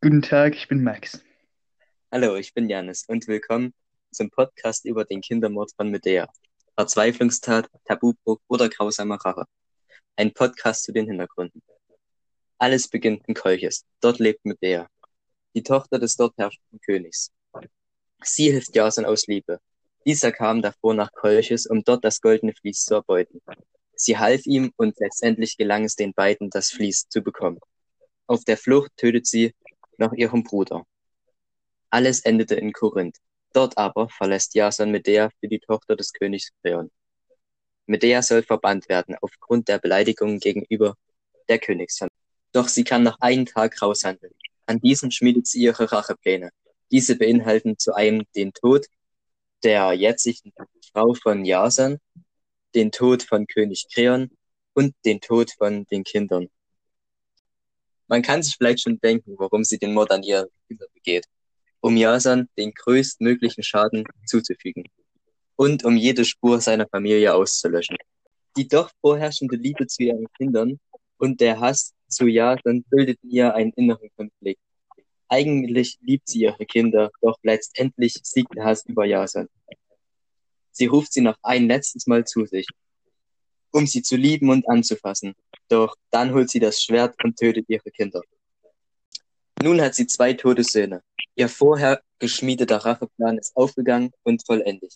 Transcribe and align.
Guten 0.00 0.22
Tag, 0.22 0.54
ich 0.54 0.68
bin 0.68 0.84
Max. 0.84 1.24
Hallo, 2.12 2.36
ich 2.36 2.54
bin 2.54 2.68
Janis 2.68 3.04
und 3.08 3.26
willkommen 3.26 3.74
zum 4.12 4.30
Podcast 4.30 4.84
über 4.84 5.04
den 5.04 5.20
Kindermord 5.20 5.72
von 5.74 5.90
Medea. 5.90 6.28
Verzweiflungstat, 6.76 7.68
Tabubruch 7.84 8.38
oder 8.46 8.68
grausamer 8.68 9.16
Rache. 9.16 9.44
Ein 10.14 10.32
Podcast 10.32 10.84
zu 10.84 10.92
den 10.92 11.08
Hintergründen. 11.08 11.64
Alles 12.58 12.86
beginnt 12.86 13.26
in 13.26 13.34
Kolchis. 13.34 13.84
Dort 14.00 14.20
lebt 14.20 14.44
Medea, 14.44 14.86
die 15.56 15.64
Tochter 15.64 15.98
des 15.98 16.14
dort 16.14 16.36
herrschenden 16.38 16.78
Königs. 16.80 17.32
Sie 18.22 18.52
hilft 18.52 18.76
Jason 18.76 19.04
aus 19.04 19.26
Liebe. 19.26 19.58
Dieser 20.06 20.30
kam 20.30 20.62
davor 20.62 20.94
nach 20.94 21.10
Kolchis, 21.10 21.66
um 21.66 21.82
dort 21.82 22.04
das 22.04 22.20
goldene 22.20 22.52
Vlies 22.54 22.84
zu 22.84 22.94
erbeuten. 22.94 23.40
Sie 23.96 24.16
half 24.16 24.46
ihm 24.46 24.72
und 24.76 24.96
letztendlich 25.00 25.56
gelang 25.56 25.82
es 25.82 25.96
den 25.96 26.14
beiden, 26.14 26.50
das 26.50 26.70
Vlies 26.70 27.08
zu 27.08 27.20
bekommen. 27.20 27.58
Auf 28.28 28.44
der 28.44 28.58
Flucht 28.58 28.92
tötet 28.96 29.26
sie 29.26 29.54
noch 29.98 30.12
ihren 30.12 30.44
Bruder. 30.44 30.86
Alles 31.90 32.20
endete 32.20 32.54
in 32.54 32.72
Korinth. 32.72 33.18
Dort 33.52 33.78
aber 33.78 34.08
verlässt 34.08 34.54
Jason 34.54 34.90
Medea 34.90 35.30
für 35.40 35.48
die 35.48 35.58
Tochter 35.58 35.96
des 35.96 36.12
Königs 36.12 36.50
Kreon. 36.62 36.90
Medea 37.86 38.20
soll 38.22 38.42
verbannt 38.42 38.88
werden 38.88 39.16
aufgrund 39.20 39.68
der 39.68 39.78
Beleidigungen 39.78 40.38
gegenüber 40.38 40.94
der 41.48 41.58
Königsfamilie. 41.58 42.14
Doch 42.52 42.68
sie 42.68 42.84
kann 42.84 43.02
noch 43.02 43.18
einen 43.20 43.46
Tag 43.46 43.80
raushandeln. 43.80 44.34
An 44.66 44.80
diesem 44.80 45.10
schmiedet 45.10 45.46
sie 45.46 45.62
ihre 45.62 45.90
Rachepläne. 45.90 46.50
Diese 46.90 47.16
beinhalten 47.16 47.78
zu 47.78 47.94
einem 47.94 48.24
den 48.36 48.52
Tod 48.52 48.86
der 49.62 49.92
jetzigen 49.92 50.52
Frau 50.92 51.14
von 51.14 51.44
Jason, 51.44 51.98
den 52.74 52.92
Tod 52.92 53.22
von 53.22 53.46
König 53.46 53.86
Kreon 53.92 54.30
und 54.74 54.94
den 55.04 55.20
Tod 55.20 55.50
von 55.56 55.86
den 55.86 56.04
Kindern. 56.04 56.48
Man 58.08 58.22
kann 58.22 58.42
sich 58.42 58.56
vielleicht 58.56 58.80
schon 58.80 58.98
denken, 58.98 59.34
warum 59.38 59.64
sie 59.64 59.78
den 59.78 59.92
Mord 59.92 60.10
an 60.10 60.22
ihren 60.22 60.48
Kindern 60.66 60.88
begeht. 60.94 61.26
Um 61.80 61.96
Jason 61.96 62.48
den 62.56 62.72
größtmöglichen 62.72 63.62
Schaden 63.62 64.04
zuzufügen 64.26 64.84
und 65.56 65.84
um 65.84 65.96
jede 65.96 66.24
Spur 66.24 66.60
seiner 66.60 66.88
Familie 66.88 67.34
auszulöschen. 67.34 67.98
Die 68.56 68.66
doch 68.66 68.90
vorherrschende 69.00 69.56
Liebe 69.56 69.86
zu 69.86 70.02
ihren 70.02 70.26
Kindern 70.32 70.80
und 71.18 71.40
der 71.40 71.60
Hass 71.60 71.94
zu 72.08 72.26
Jason 72.26 72.84
bildeten 72.84 73.30
ihr 73.30 73.54
einen 73.54 73.72
inneren 73.72 74.08
Konflikt. 74.16 74.60
Eigentlich 75.28 75.98
liebt 76.00 76.28
sie 76.28 76.40
ihre 76.40 76.64
Kinder, 76.64 77.10
doch 77.20 77.36
letztendlich 77.42 78.18
siegt 78.22 78.56
der 78.56 78.64
Hass 78.64 78.86
über 78.86 79.04
Jason. 79.04 79.48
Sie 80.70 80.86
ruft 80.86 81.12
sie 81.12 81.20
noch 81.20 81.36
ein 81.42 81.68
letztes 81.68 82.06
Mal 82.06 82.24
zu 82.24 82.46
sich, 82.46 82.66
um 83.72 83.86
sie 83.86 84.02
zu 84.02 84.16
lieben 84.16 84.50
und 84.50 84.68
anzufassen. 84.68 85.34
Doch 85.68 85.96
dann 86.10 86.32
holt 86.32 86.50
sie 86.50 86.60
das 86.60 86.82
Schwert 86.82 87.14
und 87.24 87.36
tötet 87.38 87.66
ihre 87.68 87.90
Kinder. 87.90 88.22
Nun 89.62 89.80
hat 89.80 89.94
sie 89.94 90.06
zwei 90.06 90.32
tote 90.34 90.64
Söhne. 90.64 91.02
Ihr 91.34 91.48
vorher 91.48 92.02
geschmiedeter 92.18 92.78
Racheplan 92.78 93.38
ist 93.38 93.56
aufgegangen 93.56 94.12
und 94.22 94.44
vollendet. 94.46 94.94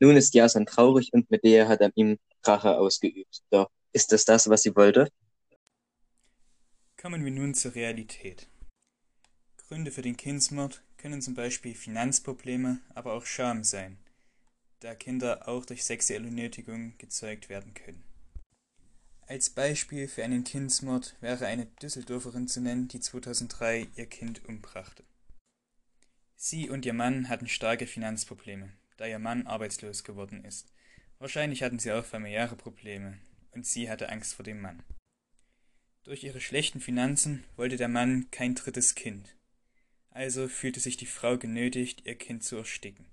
Nun 0.00 0.16
ist 0.16 0.34
Jason 0.34 0.66
traurig 0.66 1.12
und 1.12 1.30
Medea 1.30 1.68
hat 1.68 1.82
an 1.82 1.92
ihm 1.94 2.18
Rache 2.44 2.76
ausgeübt. 2.76 3.42
Doch 3.50 3.70
ist 3.92 4.12
es 4.12 4.24
das, 4.24 4.48
was 4.48 4.62
sie 4.62 4.74
wollte? 4.74 5.08
Kommen 6.96 7.24
wir 7.24 7.32
nun 7.32 7.54
zur 7.54 7.74
Realität. 7.74 8.48
Gründe 9.56 9.90
für 9.90 10.02
den 10.02 10.16
Kindsmord 10.16 10.82
können 10.96 11.22
zum 11.22 11.34
Beispiel 11.34 11.74
Finanzprobleme, 11.74 12.80
aber 12.94 13.12
auch 13.12 13.24
Scham 13.24 13.62
sein 13.62 13.98
da 14.80 14.94
Kinder 14.94 15.46
auch 15.48 15.64
durch 15.64 15.84
sexuelle 15.84 16.30
Nötigung 16.30 16.96
gezeugt 16.98 17.48
werden 17.48 17.74
können. 17.74 18.02
Als 19.26 19.50
Beispiel 19.50 20.08
für 20.08 20.24
einen 20.24 20.42
Kindsmord 20.42 21.14
wäre 21.20 21.46
eine 21.46 21.66
Düsseldorferin 21.66 22.48
zu 22.48 22.60
nennen, 22.60 22.88
die 22.88 22.98
2003 22.98 23.86
ihr 23.94 24.06
Kind 24.06 24.44
umbrachte. 24.46 25.04
Sie 26.34 26.68
und 26.68 26.84
ihr 26.86 26.94
Mann 26.94 27.28
hatten 27.28 27.46
starke 27.46 27.86
Finanzprobleme, 27.86 28.72
da 28.96 29.06
ihr 29.06 29.18
Mann 29.18 29.46
arbeitslos 29.46 30.02
geworden 30.02 30.44
ist. 30.44 30.72
Wahrscheinlich 31.18 31.62
hatten 31.62 31.78
sie 31.78 31.92
auch 31.92 32.04
familiäre 32.04 32.56
Probleme 32.56 33.18
und 33.52 33.66
sie 33.66 33.90
hatte 33.90 34.08
Angst 34.08 34.34
vor 34.34 34.44
dem 34.44 34.60
Mann. 34.60 34.82
Durch 36.02 36.24
ihre 36.24 36.40
schlechten 36.40 36.80
Finanzen 36.80 37.44
wollte 37.56 37.76
der 37.76 37.88
Mann 37.88 38.30
kein 38.30 38.54
drittes 38.54 38.94
Kind. 38.94 39.36
Also 40.10 40.48
fühlte 40.48 40.80
sich 40.80 40.96
die 40.96 41.06
Frau 41.06 41.36
genötigt, 41.36 42.04
ihr 42.04 42.16
Kind 42.16 42.42
zu 42.42 42.56
ersticken. 42.56 43.06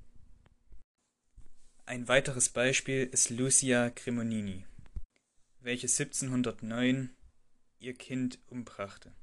Ein 1.90 2.10
weiteres 2.10 2.50
Beispiel 2.50 3.06
ist 3.14 3.30
Lucia 3.30 3.90
Cremonini, 3.92 4.66
welche 5.62 5.88
1709 5.88 7.16
ihr 7.80 7.94
Kind 7.94 8.40
umbrachte. 8.48 9.14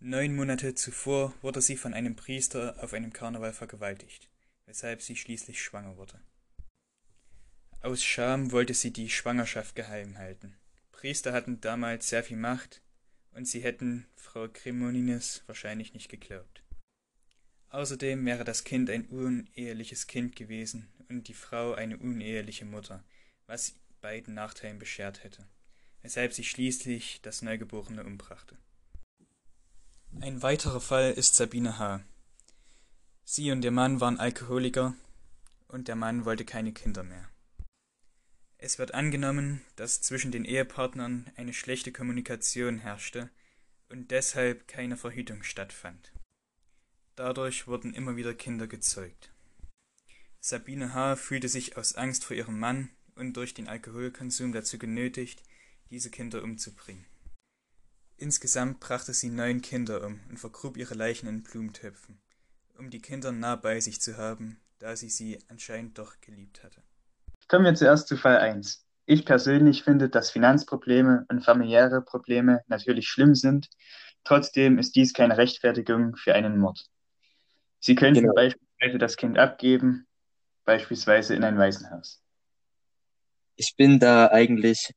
Neun 0.00 0.34
Monate 0.34 0.74
zuvor 0.74 1.34
wurde 1.42 1.60
sie 1.60 1.76
von 1.76 1.92
einem 1.92 2.16
Priester 2.16 2.82
auf 2.82 2.94
einem 2.94 3.12
Karneval 3.12 3.52
vergewaltigt, 3.52 4.30
weshalb 4.64 5.02
sie 5.02 5.14
schließlich 5.14 5.62
schwanger 5.62 5.98
wurde. 5.98 6.18
Aus 7.82 8.02
Scham 8.02 8.50
wollte 8.50 8.72
sie 8.72 8.90
die 8.90 9.10
Schwangerschaft 9.10 9.76
geheim 9.76 10.16
halten. 10.16 10.56
Priester 10.92 11.34
hatten 11.34 11.60
damals 11.60 12.08
sehr 12.08 12.24
viel 12.24 12.38
Macht 12.38 12.80
und 13.32 13.46
sie 13.46 13.60
hätten 13.60 14.06
Frau 14.16 14.48
Cremonines 14.48 15.42
wahrscheinlich 15.46 15.92
nicht 15.92 16.08
geglaubt. 16.08 16.61
Außerdem 17.72 18.26
wäre 18.26 18.44
das 18.44 18.64
Kind 18.64 18.90
ein 18.90 19.06
uneheliches 19.06 20.06
Kind 20.06 20.36
gewesen 20.36 20.92
und 21.08 21.28
die 21.28 21.34
Frau 21.34 21.72
eine 21.72 21.96
uneheliche 21.96 22.66
Mutter, 22.66 23.02
was 23.46 23.74
beiden 24.02 24.34
Nachteilen 24.34 24.78
beschert 24.78 25.24
hätte, 25.24 25.46
weshalb 26.02 26.34
sie 26.34 26.44
schließlich 26.44 27.22
das 27.22 27.40
Neugeborene 27.40 28.04
umbrachte. 28.04 28.58
Ein 30.20 30.42
weiterer 30.42 30.82
Fall 30.82 31.12
ist 31.12 31.34
Sabine 31.34 31.78
H. 31.78 32.04
Sie 33.24 33.50
und 33.50 33.64
ihr 33.64 33.70
Mann 33.70 34.02
waren 34.02 34.20
Alkoholiker 34.20 34.94
und 35.66 35.88
der 35.88 35.96
Mann 35.96 36.26
wollte 36.26 36.44
keine 36.44 36.74
Kinder 36.74 37.02
mehr. 37.02 37.26
Es 38.58 38.78
wird 38.78 38.92
angenommen, 38.92 39.62
dass 39.76 40.02
zwischen 40.02 40.30
den 40.30 40.44
Ehepartnern 40.44 41.32
eine 41.36 41.54
schlechte 41.54 41.90
Kommunikation 41.90 42.80
herrschte 42.80 43.30
und 43.88 44.10
deshalb 44.10 44.68
keine 44.68 44.98
Verhütung 44.98 45.42
stattfand. 45.42 46.12
Dadurch 47.14 47.66
wurden 47.66 47.92
immer 47.92 48.16
wieder 48.16 48.32
Kinder 48.32 48.66
gezeugt. 48.66 49.30
Sabine 50.40 50.94
H. 50.94 51.16
fühlte 51.16 51.48
sich 51.48 51.76
aus 51.76 51.94
Angst 51.94 52.24
vor 52.24 52.34
ihrem 52.34 52.58
Mann 52.58 52.88
und 53.14 53.36
durch 53.36 53.52
den 53.52 53.68
Alkoholkonsum 53.68 54.52
dazu 54.52 54.78
genötigt, 54.78 55.42
diese 55.90 56.10
Kinder 56.10 56.42
umzubringen. 56.42 57.04
Insgesamt 58.16 58.80
brachte 58.80 59.12
sie 59.12 59.28
neun 59.28 59.60
Kinder 59.60 60.06
um 60.06 60.20
und 60.30 60.38
vergrub 60.38 60.76
ihre 60.78 60.94
Leichen 60.94 61.28
in 61.28 61.42
Blumentöpfen, 61.42 62.18
um 62.78 62.88
die 62.88 63.02
Kinder 63.02 63.30
nah 63.30 63.56
bei 63.56 63.78
sich 63.80 64.00
zu 64.00 64.16
haben, 64.16 64.58
da 64.78 64.96
sie 64.96 65.10
sie 65.10 65.38
anscheinend 65.48 65.98
doch 65.98 66.20
geliebt 66.22 66.62
hatte. 66.62 66.82
Kommen 67.48 67.66
wir 67.66 67.74
zuerst 67.74 68.08
zu 68.08 68.16
Fall 68.16 68.38
1. 68.38 68.86
Ich 69.04 69.26
persönlich 69.26 69.84
finde, 69.84 70.08
dass 70.08 70.30
Finanzprobleme 70.30 71.26
und 71.28 71.44
familiäre 71.44 72.00
Probleme 72.00 72.62
natürlich 72.68 73.08
schlimm 73.08 73.34
sind. 73.34 73.68
Trotzdem 74.24 74.78
ist 74.78 74.96
dies 74.96 75.12
keine 75.12 75.36
Rechtfertigung 75.36 76.16
für 76.16 76.34
einen 76.34 76.58
Mord. 76.58 76.88
Sie 77.84 77.96
könnten 77.96 78.20
Genau. 78.22 78.34
beispielsweise 78.34 78.98
das 78.98 79.16
Kind 79.16 79.38
abgeben, 79.38 80.06
beispielsweise 80.64 81.34
in 81.34 81.42
ein 81.42 81.58
Waisenhaus. 81.58 82.22
Ich 83.56 83.74
bin 83.76 83.98
da 83.98 84.28
eigentlich 84.28 84.92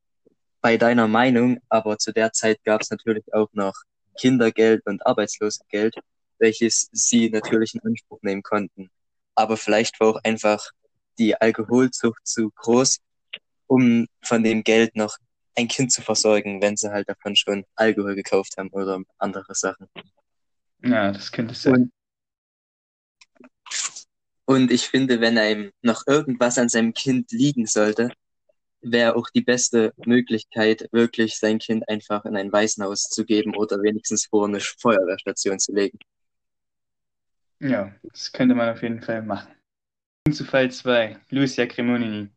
bei 0.62 0.78
deiner 0.78 1.08
Meinung, 1.08 1.60
aber 1.68 1.98
zu 1.98 2.14
der 2.14 2.32
Zeit 2.32 2.64
gab 2.64 2.82
es 2.82 2.92
natürlich 2.92 3.26
auch 3.34 3.50
noch 3.54 3.74
Kindergeld 4.20 4.86
und 4.86 5.06
Arbeitslosengeld, 5.06 5.96
welches 6.38 6.88
sie 6.92 7.30
natürlich 7.32 7.74
in 7.74 7.82
Anspruch 7.84 8.20
nehmen 8.22 8.44
konnten. 8.44 8.90
Aber 9.34 9.58
vielleicht 9.58 10.00
war 10.00 10.10
auch 10.10 10.20
einfach 10.24 10.70
die 11.18 11.36
Alkoholzucht 11.36 12.26
zu 12.26 12.52
groß, 12.52 13.00
um 13.66 14.06
von 14.22 14.44
dem 14.44 14.64
Geld 14.64 14.96
noch 14.96 15.18
ein 15.56 15.68
Kind 15.68 15.92
zu 15.92 16.04
versorgen, 16.04 16.62
wenn 16.62 16.78
sie 16.78 16.92
halt 16.92 17.10
davon 17.10 17.36
schon 17.36 17.66
Alkohol 17.76 18.14
gekauft 18.14 18.58
haben 18.58 18.70
oder 18.70 19.02
andere 19.18 19.56
Sachen. 19.56 19.88
Ja, 20.84 21.12
das 21.12 21.32
könnte 21.32 21.56
sein. 21.56 21.74
Und, 21.74 21.92
und 24.46 24.72
ich 24.72 24.88
finde, 24.88 25.22
wenn 25.22 25.38
einem 25.38 25.72
noch 25.82 26.04
irgendwas 26.08 26.58
an 26.58 26.70
seinem 26.70 26.94
Kind 26.94 27.32
liegen 27.32 27.66
sollte, 27.66 28.12
wäre 28.82 29.16
auch 29.16 29.30
die 29.30 29.42
beste 29.42 29.94
Möglichkeit, 30.06 30.88
wirklich 30.92 31.38
sein 31.40 31.58
Kind 31.60 31.90
einfach 31.90 32.26
in 32.26 32.36
ein 32.38 32.52
Waisenhaus 32.52 33.10
zu 33.10 33.26
geben 33.26 33.56
oder 33.56 33.82
wenigstens 33.82 34.28
vor 34.28 34.48
eine 34.48 34.60
Feuerwehrstation 34.60 35.60
zu 35.60 35.74
legen. 35.74 35.98
Ja, 37.60 37.94
das 38.04 38.32
könnte 38.32 38.54
man 38.54 38.70
auf 38.70 38.84
jeden 38.84 39.02
Fall 39.02 39.24
machen. 39.24 39.54
Zu 40.32 40.44
Fall 40.44 40.72
2, 40.72 41.18
Lucia 41.30 41.66
Cremonini. 41.66 42.30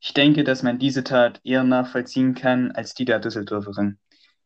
Ich 0.00 0.14
denke, 0.14 0.44
dass 0.44 0.62
man 0.62 0.78
diese 0.78 1.04
Tat 1.04 1.40
eher 1.44 1.64
nachvollziehen 1.64 2.34
kann 2.34 2.72
als 2.72 2.94
die 2.94 3.04
der 3.04 3.20
Düsseldorferin. 3.20 3.98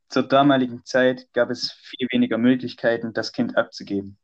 Zur 0.08 0.22
damaligen 0.22 0.84
Zeit 0.84 1.32
gab 1.32 1.50
es 1.50 1.72
viel 1.72 2.06
weniger 2.10 2.38
Möglichkeiten, 2.38 3.12
das 3.12 3.32
Kind 3.32 3.56
abzugeben. 3.56 4.18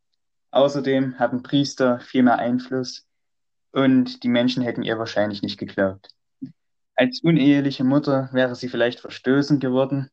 Außerdem 0.52 1.18
hatten 1.18 1.42
Priester 1.42 2.00
viel 2.00 2.22
mehr 2.22 2.38
Einfluss 2.38 3.06
und 3.72 4.22
die 4.22 4.28
Menschen 4.28 4.62
hätten 4.62 4.82
ihr 4.84 4.98
wahrscheinlich 4.98 5.42
nicht 5.42 5.58
geglaubt. 5.58 6.10
Als 6.94 7.20
uneheliche 7.22 7.84
Mutter 7.84 8.30
wäre 8.32 8.54
sie 8.56 8.68
vielleicht 8.68 9.00
verstößend 9.00 9.60
geworden, 9.60 10.10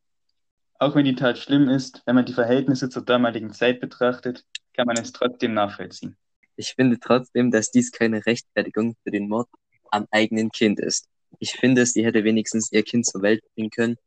Auch 0.80 0.95
wenn 0.95 1.06
die 1.06 1.15
Tat 1.15 1.38
schlimm 1.38 1.69
ist, 1.69 2.01
wenn 2.06 2.15
man 2.15 2.25
die 2.25 2.33
Verhältnisse 2.33 2.89
zur 2.89 3.03
damaligen 3.03 3.53
Zeit 3.53 3.80
betrachtet, 3.81 4.45
kann 4.74 4.88
man 4.88 4.97
es 4.97 5.12
trotzdem 5.13 5.53
nachvollziehen. 5.53 6.18
Ich 6.56 6.74
finde 6.75 7.00
trotzdem, 7.00 7.51
dass 7.51 7.71
dies 7.71 7.91
keine 7.91 8.25
Rechtfertigung 8.25 8.95
für 9.03 9.12
den 9.12 9.27
Mord 9.30 9.50
am 9.91 10.07
eigenen 10.12 10.51
Kind 10.51 10.80
ist. 10.80 11.07
Ich 11.39 11.51
finde, 11.53 11.86
sie 11.86 12.06
hätte 12.06 12.24
wenigstens 12.24 12.71
ihr 12.71 12.83
Kind 12.83 13.06
zur 13.06 13.21
Welt 13.21 13.44
bringen 13.56 13.69
können 13.71 13.97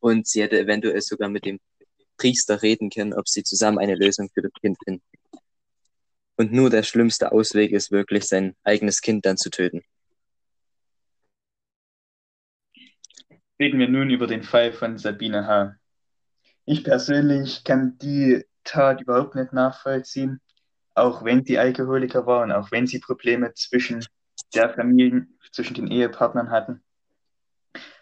und 0.00 0.26
sie 0.26 0.42
hätte 0.42 0.58
eventuell 0.58 1.00
sogar 1.02 1.28
mit 1.28 1.44
dem 1.46 1.60
Priester 2.18 2.62
reden 2.62 2.90
können, 2.90 3.14
ob 3.14 3.28
sie 3.28 3.42
zusammen 3.44 3.78
eine 3.78 3.94
Lösung 3.96 4.30
für 4.32 4.42
das 4.42 4.52
Kind 4.60 4.78
finden. 4.84 5.02
Und 6.36 6.52
nur 6.52 6.70
der 6.70 6.82
schlimmste 6.82 7.32
Ausweg 7.32 7.72
ist 7.72 7.92
wirklich, 7.92 8.24
sein 8.24 8.56
eigenes 8.64 9.00
Kind 9.00 9.24
dann 9.24 9.36
zu 9.36 9.50
töten. 9.50 9.82
Reden 13.60 13.78
wir 13.78 13.88
nun 13.88 14.10
über 14.10 14.26
den 14.26 14.42
Fall 14.42 14.72
von 14.72 14.98
Sabine 14.98 15.46
H. 15.46 15.76
Ich 16.64 16.82
persönlich 16.82 17.62
kann 17.62 17.98
die 17.98 18.44
Tat 18.64 19.02
überhaupt 19.02 19.36
nicht 19.36 19.52
nachvollziehen, 19.52 20.40
auch 20.94 21.24
wenn 21.24 21.44
sie 21.44 21.58
Alkoholiker 21.58 22.26
war 22.26 22.42
und 22.42 22.50
auch 22.52 22.72
wenn 22.72 22.86
sie 22.86 22.98
Probleme 22.98 23.52
zwischen 23.54 24.04
der 24.54 24.70
Familie, 24.70 25.26
zwischen 25.52 25.74
den 25.74 25.88
Ehepartnern 25.88 26.50
hatten. 26.50 26.82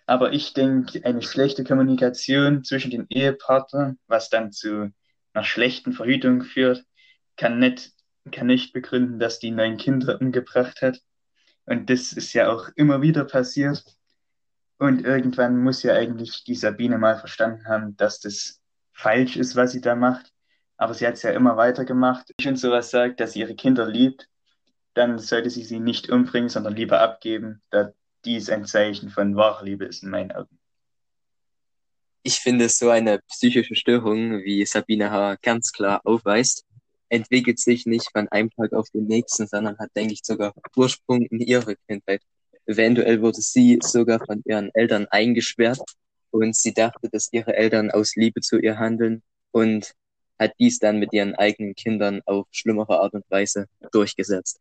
Aber 0.06 0.32
ich 0.32 0.52
denke, 0.52 1.04
eine 1.04 1.22
schlechte 1.22 1.64
Kommunikation 1.64 2.64
zwischen 2.64 2.90
den 2.90 3.06
Ehepartnern, 3.08 3.98
was 4.06 4.30
dann 4.30 4.52
zu 4.52 4.92
einer 5.32 5.44
schlechten 5.44 5.92
Verhütung 5.92 6.42
führt, 6.42 6.84
kann 7.36 7.58
nicht, 7.58 7.92
kann 8.30 8.46
nicht 8.46 8.72
begründen, 8.72 9.18
dass 9.18 9.38
die 9.38 9.50
neun 9.50 9.76
Kinder 9.76 10.20
umgebracht 10.20 10.82
hat. 10.82 11.00
Und 11.64 11.90
das 11.90 12.12
ist 12.12 12.32
ja 12.32 12.52
auch 12.52 12.68
immer 12.76 13.02
wieder 13.02 13.24
passiert. 13.24 13.84
Und 14.78 15.04
irgendwann 15.04 15.62
muss 15.62 15.82
ja 15.82 15.94
eigentlich 15.94 16.44
die 16.44 16.54
Sabine 16.54 16.98
mal 16.98 17.18
verstanden 17.18 17.66
haben, 17.66 17.96
dass 17.96 18.20
das 18.20 18.60
falsch 18.92 19.36
ist, 19.36 19.56
was 19.56 19.72
sie 19.72 19.80
da 19.80 19.94
macht. 19.94 20.32
Aber 20.76 20.94
sie 20.94 21.06
hat 21.06 21.14
es 21.14 21.22
ja 21.22 21.30
immer 21.30 21.56
weiter 21.56 21.84
gemacht. 21.84 22.30
Wenn 22.36 22.44
schon 22.44 22.56
sowas 22.56 22.90
sagt, 22.90 23.20
dass 23.20 23.32
sie 23.32 23.40
ihre 23.40 23.54
Kinder 23.54 23.86
liebt, 23.86 24.28
dann 24.94 25.18
sollte 25.18 25.50
sie 25.50 25.64
sie 25.64 25.80
nicht 25.80 26.10
umbringen, 26.10 26.48
sondern 26.48 26.74
lieber 26.74 27.00
abgeben, 27.00 27.62
da 27.70 27.92
dies 28.24 28.50
ein 28.50 28.66
Zeichen 28.66 29.10
von 29.10 29.36
wahrer 29.36 29.64
Liebe 29.64 29.84
ist 29.84 30.02
in 30.02 30.10
meinen 30.10 30.32
Augen. 30.32 30.58
Ich 32.24 32.36
finde, 32.36 32.68
so 32.68 32.90
eine 32.90 33.20
psychische 33.28 33.74
Störung, 33.74 34.42
wie 34.44 34.64
Sabine 34.64 35.10
H. 35.10 35.36
ganz 35.42 35.72
klar 35.72 36.00
aufweist, 36.04 36.64
entwickelt 37.12 37.58
sich 37.58 37.84
nicht 37.84 38.10
von 38.10 38.26
einem 38.28 38.50
Tag 38.50 38.72
auf 38.72 38.88
den 38.90 39.06
nächsten, 39.06 39.46
sondern 39.46 39.78
hat, 39.78 39.90
denke 39.94 40.14
ich, 40.14 40.20
sogar 40.24 40.54
Ursprung 40.74 41.22
in 41.26 41.40
ihrer 41.40 41.74
Kindheit. 41.86 42.22
Eventuell 42.64 43.20
wurde 43.20 43.40
sie 43.40 43.78
sogar 43.82 44.24
von 44.24 44.42
ihren 44.46 44.70
Eltern 44.74 45.06
eingesperrt 45.10 45.80
und 46.30 46.56
sie 46.56 46.72
dachte, 46.72 47.10
dass 47.10 47.28
ihre 47.32 47.54
Eltern 47.54 47.90
aus 47.90 48.16
Liebe 48.16 48.40
zu 48.40 48.58
ihr 48.58 48.78
handeln 48.78 49.22
und 49.50 49.92
hat 50.38 50.52
dies 50.58 50.78
dann 50.78 50.98
mit 50.98 51.12
ihren 51.12 51.34
eigenen 51.34 51.74
Kindern 51.74 52.22
auf 52.24 52.46
schlimmere 52.50 53.00
Art 53.00 53.12
und 53.12 53.30
Weise 53.30 53.66
durchgesetzt. 53.92 54.58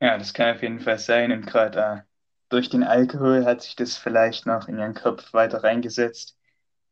Ja, 0.00 0.16
das 0.16 0.32
kann 0.32 0.54
auf 0.54 0.62
jeden 0.62 0.80
Fall 0.80 0.98
sein. 0.98 1.32
Und 1.32 1.46
gerade 1.46 1.80
äh, 1.80 2.00
durch 2.48 2.70
den 2.70 2.84
Alkohol 2.84 3.44
hat 3.44 3.62
sich 3.62 3.74
das 3.74 3.96
vielleicht 3.96 4.46
noch 4.46 4.68
in 4.68 4.78
ihren 4.78 4.94
Kopf 4.94 5.32
weiter 5.32 5.64
reingesetzt. 5.64 6.36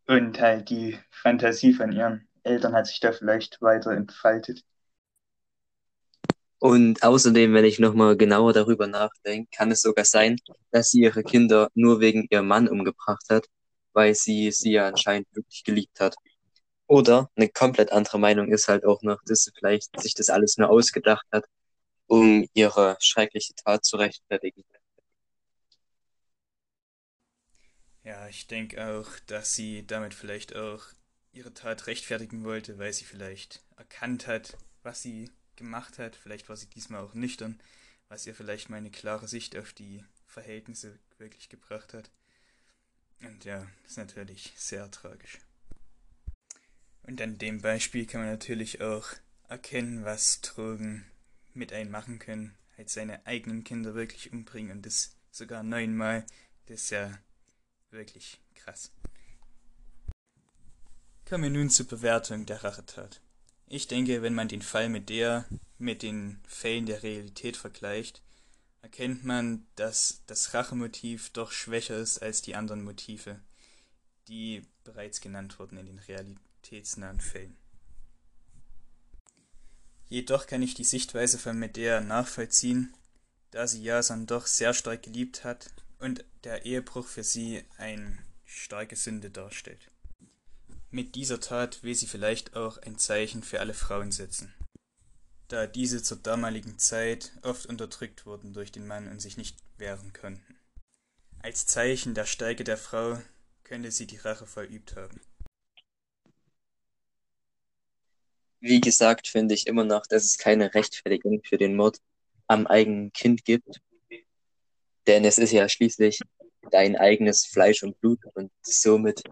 Und 0.09 0.41
halt 0.41 0.71
die 0.71 0.99
Fantasie 1.11 1.73
von 1.73 1.93
ihren 1.93 2.25
Eltern 2.46 2.75
hat 2.75 2.87
sich 2.87 3.00
da 3.00 3.12
vielleicht 3.12 3.60
weiter 3.62 3.93
entfaltet. 3.93 4.64
Und 6.58 7.02
außerdem, 7.02 7.54
wenn 7.54 7.64
ich 7.64 7.78
nochmal 7.78 8.16
genauer 8.16 8.52
darüber 8.52 8.87
nachdenke, 8.87 9.48
kann 9.56 9.70
es 9.70 9.82
sogar 9.82 10.04
sein, 10.04 10.37
dass 10.70 10.90
sie 10.90 11.00
ihre 11.02 11.22
Kinder 11.22 11.69
nur 11.75 12.00
wegen 12.00 12.26
ihrem 12.31 12.48
Mann 12.48 12.69
umgebracht 12.69 13.25
hat, 13.31 13.46
weil 13.93 14.14
sie 14.14 14.50
sie 14.52 14.72
ja 14.72 14.88
anscheinend 14.88 15.28
wirklich 15.34 15.64
geliebt 15.64 16.00
hat. 16.00 16.16
Oder 16.88 17.31
eine 17.37 17.48
komplett 17.50 17.93
andere 17.93 18.19
Meinung 18.20 18.52
ist 18.52 18.69
halt 18.69 18.84
auch 18.87 19.02
noch, 19.02 19.20
dass 19.26 19.44
sie 19.44 19.52
vielleicht 19.58 20.00
sich 20.00 20.14
das 20.14 20.31
alles 20.31 20.58
nur 20.58 20.70
ausgedacht 20.70 21.26
hat, 21.32 21.44
um 22.08 22.46
ihre 22.54 22.96
schreckliche 23.00 23.54
Tat 23.56 23.84
zu 23.84 23.96
rechtfertigen. 23.99 24.64
Ja, 28.04 28.26
ich 28.28 28.46
denke 28.46 28.82
auch, 28.87 29.19
dass 29.26 29.54
sie 29.54 29.87
damit 29.87 30.14
vielleicht 30.14 30.56
auch 30.56 30.84
ihre 31.37 31.53
Tat 31.53 31.87
rechtfertigen 31.87 32.44
wollte, 32.44 32.79
weil 32.79 32.93
sie 32.93 33.05
vielleicht 33.05 33.62
erkannt 33.77 34.27
hat, 34.27 34.56
was 34.83 35.03
sie 35.03 35.31
gemacht 35.55 35.99
hat. 35.99 36.17
Vielleicht 36.17 36.49
war 36.49 36.56
sie 36.56 36.67
diesmal 36.67 37.03
auch 37.03 37.15
nüchtern, 37.15 37.61
was 38.09 38.27
ihr 38.27 38.35
vielleicht 38.35 38.71
mal 38.71 38.79
eine 38.79 38.91
klare 38.91 39.29
Sicht 39.29 39.56
auf 39.56 39.73
die 39.73 40.03
Verhältnisse 40.27 40.99
wirklich 41.19 41.49
gebracht 41.49 41.93
hat. 41.93 42.11
Und 43.21 43.44
ja, 43.44 43.67
ist 43.87 43.99
natürlich 43.99 44.53
sehr 44.56 44.91
tragisch. 44.91 45.38
Und 47.03 47.21
an 47.21 47.38
dem 47.38 47.61
Beispiel 47.61 48.06
kann 48.06 48.23
man 48.23 48.31
natürlich 48.31 48.81
auch 48.81 49.09
erkennen, 49.49 50.05
was 50.05 50.41
Drogen 50.41 51.06
mit 51.55 51.73
einem 51.73 51.91
machen 51.91 52.19
können. 52.19 52.56
Halt 52.77 52.91
seine 52.91 53.27
eigenen 53.27 53.62
Kinder 53.65 53.94
wirklich 53.94 54.33
umbringen 54.33 54.73
und 54.73 54.87
das 54.87 55.17
sogar 55.31 55.62
neunmal. 55.62 56.27
Das 56.67 56.83
ist 56.83 56.91
ja 56.91 57.19
wirklich 57.91 58.41
krass. 58.55 58.91
Kommen 61.28 61.43
wir 61.43 61.50
nun 61.50 61.70
zur 61.70 61.88
Bewertung 61.88 62.46
der 62.46 62.62
Rachetat. 62.62 63.20
Ich 63.67 63.88
denke, 63.88 64.23
wenn 64.23 64.34
man 64.34 64.46
den 64.46 64.62
Fall 64.62 64.88
mit 64.88 65.08
der, 65.08 65.44
mit 65.76 66.02
den 66.05 66.40
Fällen 66.46 66.87
der 66.87 67.02
Realität 67.02 67.56
vergleicht, 67.56 68.23
erkennt 68.81 69.25
man, 69.25 69.67
dass 69.75 70.23
das 70.28 70.55
Rachemotiv 70.55 71.31
doch 71.31 71.50
schwächer 71.50 71.96
ist 71.96 72.23
als 72.23 72.43
die 72.43 72.55
anderen 72.55 72.84
Motive, 72.84 73.40
die 74.28 74.62
bereits 74.84 75.20
genannt 75.20 75.58
wurden 75.58 75.78
in 75.78 75.87
den 75.87 75.99
realitätsnahen 75.99 77.20
Fällen. 77.20 77.56
Jedoch 80.08 80.46
kann 80.46 80.62
ich 80.62 80.75
die 80.75 80.84
Sichtweise 80.84 81.40
von 81.40 81.58
Medea 81.58 82.02
nachvollziehen, 82.02 82.94
da 83.50 83.67
sie 83.67 83.82
Jason 83.82 84.28
doch 84.28 84.46
sehr 84.46 84.75
stark 84.75 85.02
geliebt 85.02 85.43
hat 85.43 85.73
und 85.99 86.25
der 86.44 86.67
Ehebruch 86.67 87.08
für 87.08 87.25
sie 87.25 87.64
eine 87.78 88.17
starke 88.44 88.94
Sünde 88.94 89.31
darstellt. 89.31 89.90
Mit 90.96 91.14
dieser 91.14 91.40
Tat 91.40 91.82
will 91.82 91.94
sie 91.94 92.06
vielleicht 92.06 92.56
auch 92.56 92.78
ein 92.78 92.96
Zeichen 92.96 93.43
für 93.43 93.60
alle 93.60 93.75
Frauen 93.75 94.12
setzen, 94.12 94.54
da 95.48 95.66
diese 95.66 96.02
zur 96.02 96.16
damaligen 96.16 96.78
Zeit 96.78 97.32
oft 97.43 97.66
unterdrückt 97.66 98.25
wurden 98.25 98.54
durch 98.54 98.72
den 98.72 98.87
Mann 98.87 99.06
und 99.06 99.20
sich 99.20 99.37
nicht 99.37 99.58
wehren 99.76 100.14
konnten. 100.14 100.58
Als 101.40 101.66
Zeichen 101.66 102.14
der 102.14 102.25
Stärke 102.25 102.64
der 102.64 102.78
Frau 102.78 103.20
könnte 103.62 103.90
sie 103.90 104.06
die 104.06 104.16
Rache 104.16 104.46
verübt 104.46 104.96
haben. 104.96 105.20
Wie 108.61 108.80
gesagt, 108.80 109.28
finde 109.28 109.52
ich 109.52 109.66
immer 109.66 109.85
noch, 109.85 110.06
dass 110.06 110.25
es 110.25 110.38
keine 110.38 110.73
Rechtfertigung 110.73 111.42
für 111.44 111.59
den 111.59 111.76
Mord 111.76 111.99
am 112.47 112.66
eigenen 112.66 113.12
Kind 113.12 113.44
gibt. 113.44 113.82
Denn 115.06 115.26
es 115.26 115.37
ist 115.37 115.52
ja 115.52 115.68
schließlich 115.68 116.23
dein 116.71 116.97
eigenes 116.97 117.44
Fleisch 117.44 117.82
und 117.82 118.00
Blut 118.00 118.21
und 118.32 118.50
somit 118.62 119.25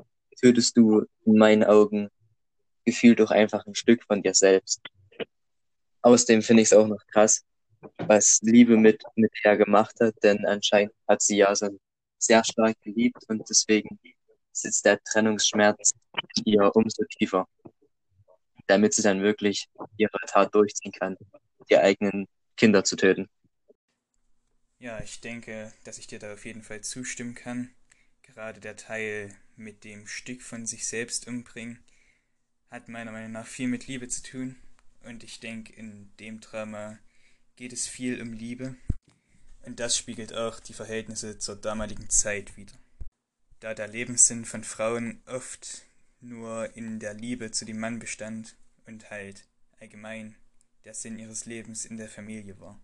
tötest 0.45 0.77
du 0.77 1.07
in 1.25 1.39
meinen 1.39 1.65
Augen 1.65 2.11
gefühlt 2.85 3.19
doch 3.19 3.31
einfach 3.31 3.65
ein 3.67 3.75
Stück 3.75 4.05
von 4.05 4.23
dir 4.23 4.35
selbst. 4.35 4.83
Außerdem 6.03 6.43
finde 6.43 6.63
ich 6.63 6.69
es 6.69 6.75
auch 6.75 6.87
noch 6.87 7.03
krass, 7.07 7.43
was 7.97 8.41
Liebe 8.43 8.77
mit, 8.77 9.03
mit 9.17 9.33
her 9.43 9.57
gemacht 9.57 9.95
hat, 10.01 10.15
denn 10.23 10.45
anscheinend 10.45 10.93
hat 11.09 11.23
sie 11.23 11.39
ja 11.39 11.55
so 11.55 11.79
sehr 12.19 12.45
stark 12.45 12.79
geliebt 12.83 13.25
und 13.29 13.43
deswegen 13.49 13.99
sitzt 14.53 14.85
der 14.85 15.03
Trennungsschmerz 15.03 15.93
ihr 16.45 16.71
umso 16.75 17.05
tiefer, 17.05 17.49
damit 18.67 18.93
sie 18.93 19.03
dann 19.03 19.23
wirklich 19.23 19.67
ihre 19.97 20.19
Tat 20.27 20.55
durchziehen 20.55 20.93
kann, 20.93 21.17
die 21.71 21.79
eigenen 21.79 22.29
Kinder 22.59 22.85
zu 22.85 22.97
töten. 22.97 23.31
Ja, 24.79 25.01
ich 25.03 25.23
denke, 25.23 25.73
dass 25.85 25.97
ich 25.97 26.07
dir 26.07 26.19
da 26.19 26.35
auf 26.35 26.45
jeden 26.45 26.63
Fall 26.63 26.83
zustimmen 26.83 27.35
kann. 27.35 27.71
Gerade 28.35 28.61
der 28.61 28.77
Teil 28.77 29.33
mit 29.55 29.85
dem 29.85 30.09
Stück 30.09 30.43
von 30.43 30.67
sich 30.67 30.89
selbst 30.89 31.29
umbringen 31.29 31.79
hat 32.69 32.89
meiner 32.89 33.13
Meinung 33.13 33.31
nach 33.31 33.47
viel 33.47 33.69
mit 33.69 33.87
Liebe 33.87 34.09
zu 34.09 34.25
tun. 34.25 34.57
Und 35.05 35.23
ich 35.23 35.39
denke, 35.39 35.73
in 35.73 36.11
dem 36.19 36.41
Drama 36.41 36.99
geht 37.55 37.73
es 37.73 37.87
viel 37.87 38.21
um 38.21 38.33
Liebe. 38.33 38.75
Und 39.63 39.79
das 39.79 39.97
spiegelt 39.97 40.35
auch 40.35 40.59
die 40.59 40.73
Verhältnisse 40.73 41.39
zur 41.39 41.55
damaligen 41.55 42.11
Zeit 42.11 42.57
wider. 42.57 42.75
Da 43.61 43.73
der 43.75 43.87
Lebenssinn 43.87 44.45
von 44.45 44.65
Frauen 44.65 45.23
oft 45.27 45.85
nur 46.21 46.77
in 46.77 46.99
der 46.99 47.15
Liebe 47.15 47.53
zu 47.53 47.65
dem 47.65 47.79
Mann 47.79 48.01
bestand 48.01 48.57
und 48.87 49.11
halt 49.11 49.47
allgemein 49.79 50.35
der 50.85 50.95
Sinn 50.95 51.21
ihres 51.21 51.47
Lebens 51.47 51.85
in 51.85 51.99
der 51.99 52.09
Familie 52.09 52.59
war. 52.59 52.81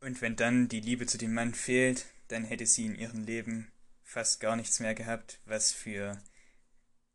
Und 0.00 0.22
wenn 0.22 0.36
dann 0.36 0.68
die 0.68 0.80
Liebe 0.80 1.04
zu 1.04 1.18
dem 1.18 1.34
Mann 1.34 1.52
fehlt, 1.52 2.06
dann 2.28 2.44
hätte 2.44 2.64
sie 2.64 2.86
in 2.86 2.96
ihrem 2.96 3.24
Leben 3.24 3.70
fast 4.06 4.40
gar 4.40 4.56
nichts 4.56 4.80
mehr 4.80 4.94
gehabt, 4.94 5.40
was 5.44 5.72
für 5.72 6.18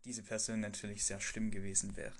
diese 0.06 0.22
Person 0.22 0.60
natürlich 0.60 1.06
sehr 1.06 1.20
schlimm 1.20 1.50
gewesen 1.50 1.96
wäre. 1.96 2.14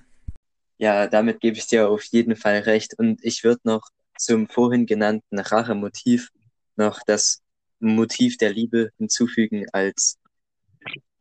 Ja, 0.78 1.06
damit 1.08 1.42
gebe 1.42 1.58
ich 1.58 1.68
dir 1.68 1.90
auf 1.90 2.04
jeden 2.06 2.36
Fall 2.36 2.60
recht. 2.60 2.98
Und 2.98 3.24
ich 3.24 3.44
würde 3.44 3.62
noch 3.66 3.90
zum 4.18 4.48
vorhin 4.48 4.88
genannten 4.88 5.38
Rachemotiv 5.38 6.30
noch 6.76 7.00
das 7.06 7.42
Motiv 7.80 8.38
der 8.38 8.52
Liebe 8.52 8.92
hinzufügen 8.98 9.66
als 9.74 10.18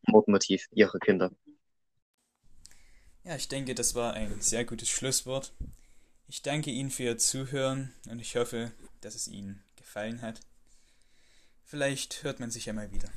Mordmotiv 0.07 0.67
ihrer 0.73 0.99
Kinder. 0.99 1.31
Ja, 3.25 3.37
ich 3.37 3.49
denke, 3.49 3.75
das 3.75 3.95
war 3.95 4.15
ein 4.15 4.41
sehr 4.41 4.65
gutes 4.65 4.89
Schlusswort. 4.89 5.53
Ich 6.27 6.43
danke 6.43 6.71
Ihnen 6.71 6.91
für 6.91 7.03
Ihr 7.03 7.19
Zuhören 7.19 7.93
und 8.09 8.21
ich 8.21 8.37
hoffe, 8.37 8.73
dass 9.01 9.15
es 9.15 9.29
Ihnen 9.29 9.63
gefallen 9.77 10.23
hat. 10.23 10.41
Vielleicht 11.65 12.23
hört 12.23 12.41
man 12.41 12.51
sich 12.51 12.67
ja 12.67 12.73
mal 12.73 12.91
wieder. 12.93 13.11